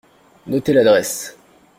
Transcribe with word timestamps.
Notez 0.47 0.73
l’adresse. 0.73 1.37